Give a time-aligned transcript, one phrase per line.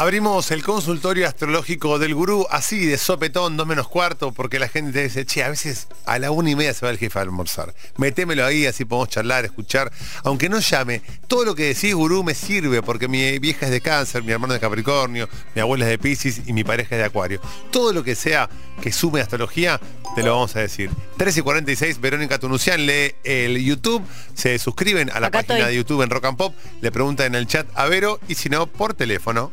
[0.00, 5.02] Abrimos el consultorio astrológico del gurú así de sopetón, dos menos cuarto, porque la gente
[5.02, 7.74] dice, che, a veces a la una y media se va el jefe a almorzar.
[7.98, 9.92] Metémelo ahí, así podemos charlar, escuchar.
[10.24, 13.82] Aunque no llame, todo lo que decís, gurú, me sirve, porque mi vieja es de
[13.82, 17.00] cáncer, mi hermano es de Capricornio, mi abuela es de Pisces y mi pareja es
[17.00, 17.42] de Acuario.
[17.70, 18.48] Todo lo que sea
[18.80, 19.82] que sume astrología,
[20.16, 20.88] te lo vamos a decir.
[21.18, 25.72] 13 y 46, Verónica Tunucian lee el YouTube, se suscriben a la Acá página estoy.
[25.72, 28.48] de YouTube en Rock and Pop, le preguntan en el chat a Vero y si
[28.48, 29.52] no, por teléfono.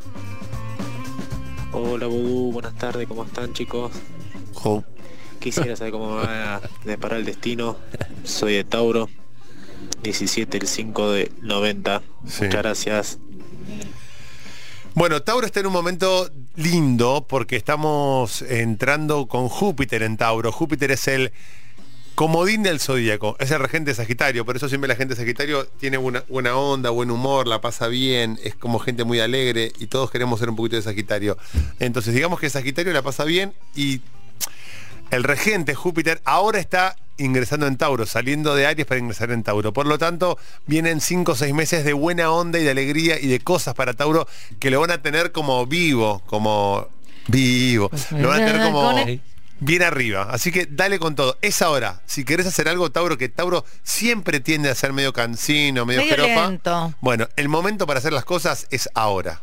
[1.80, 3.92] Hola Vudú, buenas tardes, ¿cómo están chicos?
[5.40, 7.78] Quisiera saber cómo me va a deparar el destino.
[8.24, 9.10] Soy de Tauro,
[10.02, 12.02] 17 el 5 de 90.
[12.26, 12.46] Sí.
[12.46, 13.20] Muchas gracias.
[14.96, 20.52] Bueno, Tauro está en un momento lindo porque estamos entrando con Júpiter en Tauro.
[20.52, 21.32] Júpiter es el
[22.18, 25.98] comodín del zodíaco, es el regente Sagitario, por eso siempre la gente de Sagitario tiene
[25.98, 30.10] buena, buena onda, buen humor, la pasa bien, es como gente muy alegre y todos
[30.10, 31.38] queremos ser un poquito de Sagitario.
[31.78, 34.02] Entonces digamos que Sagitario la pasa bien y
[35.12, 39.72] el regente Júpiter ahora está ingresando en Tauro, saliendo de Aries para ingresar en Tauro.
[39.72, 43.28] Por lo tanto, vienen 5 o 6 meses de buena onda y de alegría y
[43.28, 44.28] de cosas para Tauro
[44.60, 46.88] que lo van a tener como vivo, como
[47.28, 47.92] vivo.
[48.10, 48.92] Lo van a tener como
[49.60, 50.28] bien arriba.
[50.32, 51.38] Así que dale con todo.
[51.42, 52.02] Es ahora.
[52.06, 56.16] Si querés hacer algo, Tauro, que Tauro siempre tiende a ser medio cansino, medio, Medio
[56.16, 56.50] jeropa.
[56.50, 56.94] lento.
[57.02, 59.42] Bueno, el momento para hacer las cosas es ahora.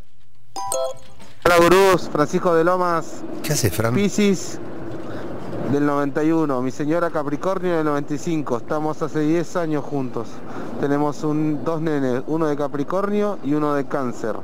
[1.44, 3.94] Hola gurús, Francisco de Lomas, ¿Qué hace, Fran?
[3.94, 4.58] Piscis
[5.70, 10.28] del 91, mi señora Capricornio del 95, estamos hace 10 años juntos.
[10.80, 14.36] Tenemos un, dos nenes, uno de Capricornio y uno de Cáncer.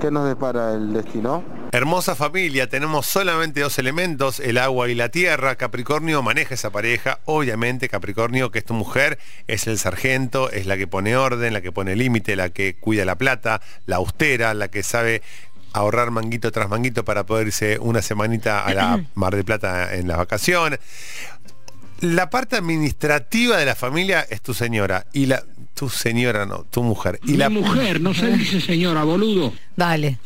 [0.00, 1.42] ¿Qué nos depara el destino?
[1.74, 5.56] Hermosa familia, tenemos solamente dos elementos, el agua y la tierra.
[5.56, 7.18] Capricornio maneja esa pareja.
[7.24, 11.62] Obviamente Capricornio, que es tu mujer, es el sargento, es la que pone orden, la
[11.62, 15.20] que pone límite, la que cuida la plata, la austera, la que sabe
[15.72, 20.06] ahorrar manguito tras manguito para poder irse una semanita a la Mar del Plata en
[20.06, 20.78] la vacación.
[22.00, 25.44] La parte administrativa de la familia es tu señora y la
[25.74, 27.20] tu señora no, tu mujer.
[27.24, 29.52] Y la mujer, no se dice señora, boludo.
[29.76, 30.18] Dale.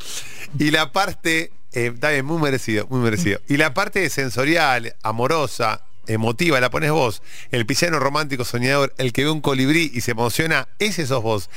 [0.58, 3.40] Y la parte, eh, está bien, muy merecido, muy merecido.
[3.48, 7.22] Y la parte sensorial, amorosa, emotiva, la pones vos.
[7.50, 11.50] El pisciano romántico soñador, el que ve un colibrí y se emociona, ese sos vos.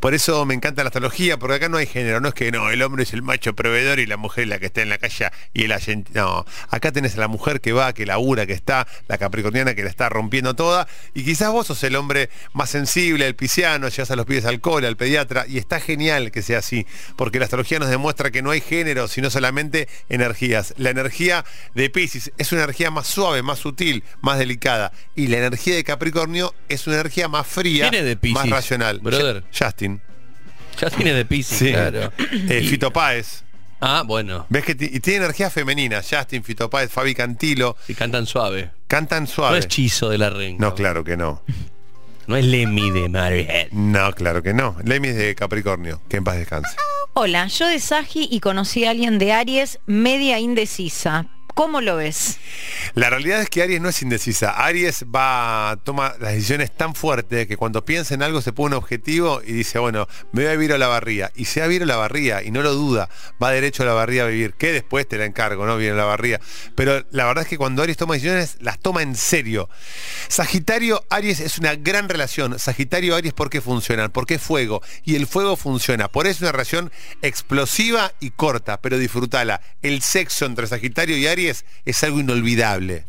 [0.00, 2.70] Por eso me encanta la astrología, porque acá no hay género, no es que no,
[2.70, 4.98] el hombre es el macho proveedor y la mujer es la que está en la
[4.98, 6.10] calle y el agente.
[6.14, 9.82] No, acá tenés a la mujer que va, que labura, que está, la capricorniana que
[9.82, 14.10] la está rompiendo toda, y quizás vos sos el hombre más sensible, el pisciano, llegas
[14.10, 16.86] a los pies al cole, al pediatra, y está genial que sea así,
[17.16, 20.74] porque la astrología nos demuestra que no hay género, sino solamente energías.
[20.76, 21.44] La energía
[21.74, 25.84] de Pisces es una energía más suave, más sutil, más delicada, y la energía de
[25.84, 29.00] Capricornio es una energía más fría, ¿Quién es de Piscis, más racional.
[29.00, 29.44] brother?
[29.52, 30.00] Ja- Justin.
[30.80, 31.72] Ya tiene de Pisces, Sí.
[31.72, 32.12] claro.
[32.48, 33.42] Eh, Fito Páez.
[33.80, 34.46] Ah, bueno.
[34.48, 36.02] ¿Ves que y tiene energía femenina?
[36.08, 37.76] Justin, Fito Páez, Fabi Cantilo.
[37.86, 38.70] Y cantan suave.
[38.88, 39.58] Cantan No suave.
[39.58, 40.60] es Chizo de la Renca.
[40.64, 41.42] No, claro que no.
[42.26, 43.68] No es Lemmy de Marhead.
[43.70, 44.76] No, claro que no.
[44.84, 46.00] Lemmy es de Capricornio.
[46.08, 46.76] Que en paz descanse.
[47.14, 51.26] Hola, yo de Sagi y conocí a alguien de Aries media indecisa.
[51.58, 52.38] ¿Cómo lo ves?
[52.94, 54.52] La realidad es que Aries no es indecisa.
[54.64, 58.80] Aries va, toma las decisiones tan fuertes que cuando piensa en algo se pone un
[58.80, 61.32] objetivo y dice, bueno, me voy a vivir a la barría.
[61.34, 63.08] Y se va a a la barría y no lo duda.
[63.42, 64.54] Va derecho a la barría a vivir.
[64.54, 65.76] Que después te la encargo, ¿no?
[65.76, 66.40] Viene a la barría.
[66.76, 69.68] Pero la verdad es que cuando Aries toma decisiones, las toma en serio.
[70.28, 72.56] Sagitario, Aries es una gran relación.
[72.60, 74.12] Sagitario, Aries, ¿por qué funcionan?
[74.12, 74.80] Porque es fuego.
[75.04, 76.06] Y el fuego funciona.
[76.06, 79.60] Por eso es una relación explosiva y corta, pero disfrutala.
[79.82, 81.47] El sexo entre Sagitario y Aries
[81.84, 83.04] es algo inolvidable.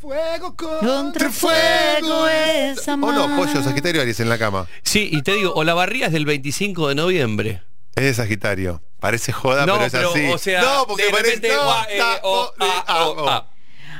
[0.55, 3.15] Contra fuego es ¿O amar.
[3.15, 4.67] no, pollo, Sagitario Aries en la cama?
[4.83, 7.61] Sí, y te digo, Olavarría es del 25 de noviembre.
[7.95, 8.81] Es de Sagitario.
[8.99, 10.27] Parece joda, no, pero es así.
[10.31, 11.35] o sea, no, porque de parece...
[11.35, 13.29] repente, no, eh, o- o- ah, ah, o- oh.
[13.29, 13.49] ah.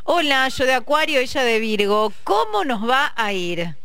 [0.03, 2.11] Hola, yo de Acuario, ella de Virgo.
[2.23, 3.75] ¿Cómo nos va a ir?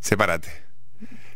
[0.00, 0.65] Sepárate.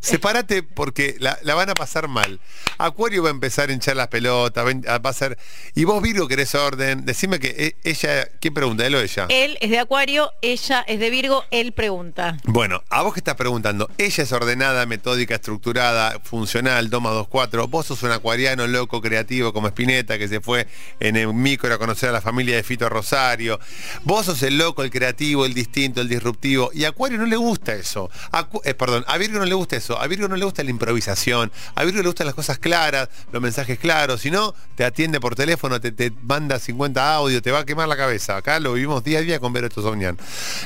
[0.00, 2.40] Sepárate porque la, la van a pasar mal.
[2.78, 5.38] Acuario va a empezar a hinchar las pelotas, va a- va a ser...
[5.74, 7.04] Y vos, Virgo, querés orden.
[7.04, 7.48] Decime que
[7.84, 8.26] e- ella...
[8.40, 8.86] ¿Quién pregunta?
[8.86, 9.26] ¿Él o ella?
[9.28, 12.36] Él es de Acuario, ella es de Virgo, él pregunta.
[12.44, 17.68] Bueno, a vos que estás preguntando, ella es ordenada, metódica, estructurada, funcional, toma 2-4.
[17.68, 20.66] Vos sos un acuariano loco, creativo, como Spinetta, que se fue
[21.00, 23.60] en el micro a conocer a la familia de Fito Rosario.
[24.04, 26.70] Vos sos el loco, el creativo, el distinto, el disruptivo.
[26.72, 28.10] Y a Acuario no le gusta eso.
[28.32, 29.89] Acu- eh, perdón, a Virgo no le gusta eso.
[29.90, 30.00] Eso.
[30.00, 31.50] A Virgo no le gusta la improvisación.
[31.74, 34.20] A Virgo le gustan las cosas claras, los mensajes claros.
[34.20, 37.88] Si no, te atiende por teléfono, te, te manda 50 audios, te va a quemar
[37.88, 38.36] la cabeza.
[38.36, 40.16] Acá lo vivimos día a día con Vero Tosonian.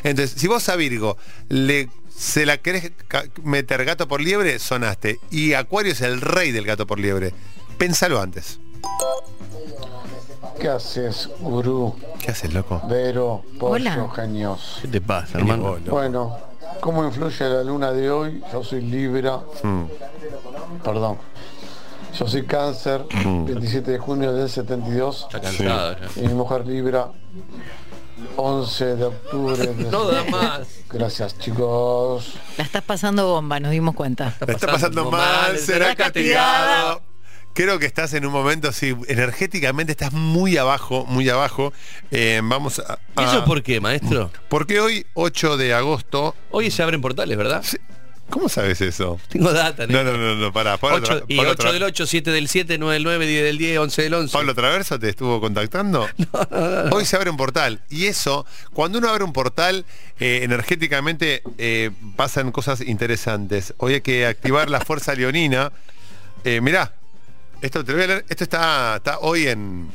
[0.03, 1.17] Entonces, si vos a Virgo
[1.49, 2.93] le se la querés
[3.43, 5.19] meter gato por liebre, sonaste.
[5.31, 7.35] Y Acuario es el rey del gato por liebre.
[7.77, 8.61] Pénsalo antes.
[10.61, 11.97] ¿Qué haces, gurú?
[12.21, 12.81] ¿Qué haces, loco?
[12.89, 14.09] Vero, pollo, Hola.
[14.15, 14.79] genios.
[14.83, 15.77] ¿Qué te pasa, hermano?
[15.87, 16.39] Bueno,
[16.85, 18.43] ¿cómo influye la luna de hoy?
[18.53, 19.85] Yo soy Libra, Mm.
[20.85, 21.17] perdón.
[22.19, 25.23] Yo soy cáncer, 27 de junio del 72.
[25.23, 26.23] Está cansado ya.
[26.23, 27.09] Y mi mujer Libra,
[28.37, 30.61] 11 de octubre del No da más.
[30.91, 32.35] Gracias, chicos.
[32.59, 34.35] La estás pasando bomba, nos dimos cuenta.
[34.47, 37.01] La está pasando mal, será castigado.
[37.55, 41.73] Creo que estás en un momento, sí, energéticamente estás muy abajo, muy abajo.
[42.11, 42.99] Eh, vamos a...
[43.17, 44.31] ¿Y a- eso por qué, maestro?
[44.49, 46.35] Porque hoy, 8 de agosto...
[46.51, 47.63] Hoy se abren portales, ¿verdad?
[47.65, 47.77] Sí,
[48.31, 49.21] ¿Cómo sabes eso?
[49.29, 50.79] Tengo data, No, no, no, no, pará.
[50.79, 53.27] Pablo, Ocho- Tra- y Pablo 8 Tra- del 8, 7 del 7, 9 del 9,
[53.27, 54.33] 10 del 10, 11 del 11.
[54.33, 56.09] Pablo Traverso te estuvo contactando.
[56.91, 57.83] Hoy se abre un portal.
[57.91, 59.85] Y eso, cuando uno abre un portal,
[60.19, 63.75] eh, energéticamente eh, pasan cosas interesantes.
[63.77, 65.71] Hoy hay que activar la fuerza leonina.
[66.45, 66.95] Eh, mirá,
[67.65, 68.25] esto te lo voy a leer.
[68.29, 69.89] Esto está, está hoy en,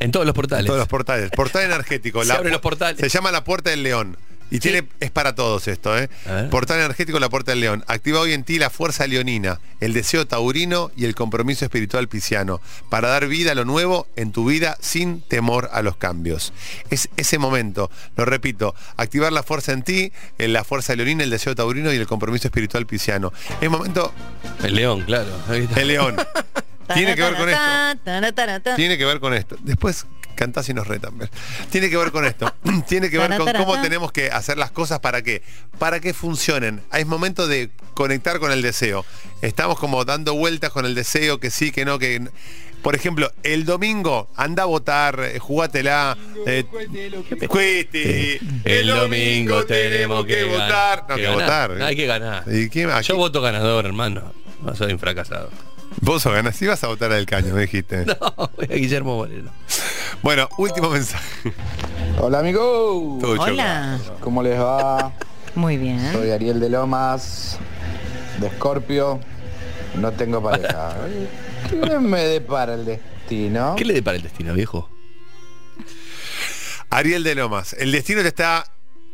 [0.00, 0.66] En todos los portales.
[0.66, 1.30] todos los portales.
[1.30, 2.24] Portal energético.
[2.24, 3.00] Se abren los portales.
[3.00, 4.16] Se llama la puerta del león.
[4.48, 6.08] Y tiene, es para todos esto, ¿eh?
[6.52, 7.84] Portal energético, la puerta del león.
[7.88, 12.60] Activa hoy en ti la fuerza leonina, el deseo taurino y el compromiso espiritual pisciano,
[12.88, 16.52] para dar vida a lo nuevo en tu vida sin temor a los cambios.
[16.90, 21.30] Es ese momento, lo repito, activar la fuerza en ti, en la fuerza leonina, el
[21.30, 23.32] deseo taurino y el compromiso espiritual pisciano.
[23.60, 24.12] Es momento,
[24.62, 25.30] El león, claro.
[25.50, 26.14] El león.
[26.94, 27.60] Tiene que ver con esto.
[28.76, 29.56] Tiene que ver con esto.
[29.62, 30.06] Después
[30.36, 31.14] cantás y nos retan.
[31.70, 32.52] Tiene que ver con esto.
[32.88, 35.42] Tiene que ver con cómo tenemos que hacer las cosas para que,
[35.78, 36.82] para que funcionen.
[36.92, 39.04] Es momento de conectar con el deseo.
[39.42, 42.28] Estamos como dando vueltas con el deseo, que sí, que no, que.
[42.82, 46.16] Por ejemplo, el domingo anda a votar, eh, jugátela.
[46.46, 46.64] eh,
[47.48, 51.04] cuete, El domingo tenemos que votar.
[51.08, 51.82] No, que, votar.
[51.82, 52.44] Hay que ganar.
[52.46, 54.32] ¿Y quién- a Yo voto ganador, hermano.
[54.62, 55.50] No soy un fracasado.
[56.00, 58.06] Vos si vas a votar al caño, me dijiste.
[58.20, 59.50] No, voy a Guillermo Moreno.
[60.22, 61.52] Bueno, último mensaje.
[62.18, 63.42] Hola Todo choco.
[63.42, 63.98] Hola.
[64.20, 65.12] ¿cómo les va?
[65.54, 66.12] Muy bien.
[66.12, 67.58] Soy Ariel de Lomas,
[68.38, 69.20] de Escorpio,
[69.96, 70.94] no tengo pareja.
[71.70, 73.74] ¿Qué me depara el destino?
[73.76, 74.88] ¿Qué le depara el destino, viejo?
[76.90, 78.64] Ariel de Lomas, el destino te está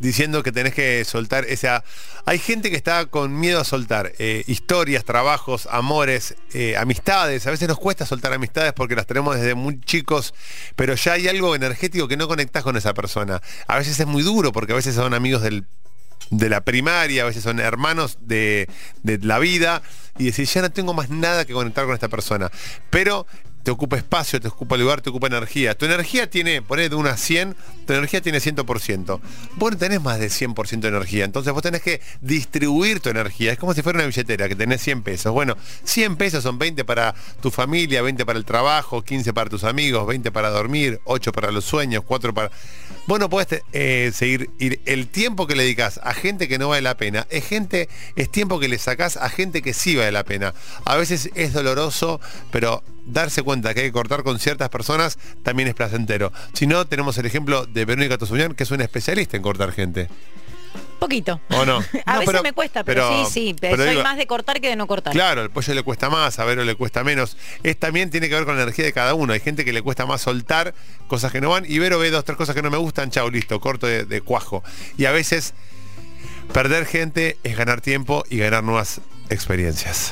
[0.02, 1.84] diciendo que tenés que soltar esa...
[2.26, 7.46] Hay gente que está con miedo a soltar eh, historias, trabajos, amores, eh, amistades.
[7.46, 10.34] A veces nos cuesta soltar amistades porque las tenemos desde muy chicos,
[10.76, 13.40] pero ya hay algo energético que no conectás con esa persona.
[13.66, 15.64] A veces es muy duro porque a veces son amigos del
[16.30, 18.66] de la primaria, a veces son hermanos de,
[19.02, 19.82] de la vida,
[20.16, 22.50] y decís, ya no tengo más nada que conectar con esta persona.
[22.88, 23.26] Pero
[23.62, 25.76] te ocupa espacio, te ocupa lugar, te ocupa energía.
[25.76, 27.54] Tu energía tiene, poné de unas 100,
[27.86, 29.20] tu energía tiene 100%.
[29.56, 33.52] Vos no tenés más de 100% de energía, entonces vos tenés que distribuir tu energía.
[33.52, 35.32] Es como si fuera una billetera, que tenés 100 pesos.
[35.32, 39.64] Bueno, 100 pesos son 20 para tu familia, 20 para el trabajo, 15 para tus
[39.64, 42.50] amigos, 20 para dormir, 8 para los sueños, 4 para...
[43.06, 46.68] Vos no podés eh, seguir ir- el tiempo que le dedicas a gente que no
[46.68, 50.12] vale la pena, es gente, es tiempo que le sacás a gente que sí vale
[50.12, 50.54] la pena.
[50.84, 52.20] A veces es doloroso,
[52.52, 56.32] pero darse cuenta que hay que cortar con ciertas personas también es placentero.
[56.52, 60.08] Si no, tenemos el ejemplo de Verónica Tosuñán, que es una especialista en cortar gente.
[60.98, 61.40] Poquito.
[61.50, 61.78] ¿O no?
[62.06, 63.56] A No, veces pero- me cuesta, pero, pero- sí, sí.
[63.60, 65.12] pero soy digo- más de cortar que de no cortar.
[65.12, 67.36] Claro, el pollo le cuesta más, a Vero le cuesta menos.
[67.64, 69.32] Es también tiene que ver con la energía de cada uno.
[69.32, 70.74] Hay gente que le cuesta más soltar
[71.08, 73.28] cosas que no van y Vero ve dos, tres cosas que no me gustan, chao,
[73.30, 74.62] listo, corto de, de cuajo.
[74.96, 75.54] Y a veces
[76.52, 80.11] perder gente es ganar tiempo y ganar nuevas experiencias.